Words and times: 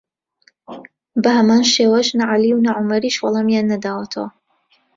بەهەمان 1.23 1.63
شێوەش 1.73 2.07
نە 2.17 2.25
عەلی 2.31 2.51
و 2.55 2.63
نە 2.65 2.71
عومەریش 2.79 3.17
وەڵامیان 3.19 3.65
نەداوەتەوە 3.73 4.29